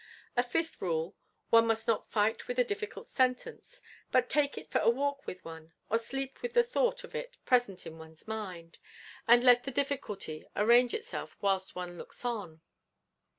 A 0.35 0.41
fifth 0.41 0.81
rule: 0.81 1.15
One 1.51 1.67
must 1.67 1.87
not 1.87 2.09
fight 2.09 2.47
with 2.47 2.57
a 2.57 2.63
difficult 2.63 3.07
sentence; 3.07 3.83
but 4.11 4.29
take 4.31 4.57
it 4.57 4.71
for 4.71 4.79
a 4.79 4.89
walk 4.89 5.27
with 5.27 5.45
one; 5.45 5.73
or 5.91 5.99
sleep 5.99 6.41
with 6.41 6.53
the 6.53 6.63
thought 6.63 7.03
of 7.03 7.13
it 7.13 7.37
present 7.45 7.85
in 7.85 7.99
one's 7.99 8.27
mind; 8.27 8.79
and 9.27 9.43
let 9.43 9.63
the 9.63 9.69
difficulty 9.69 10.43
arrange 10.55 10.95
itself 10.95 11.37
whilst 11.39 11.75
one 11.75 11.99
looks 11.99 12.25
on. 12.25 12.61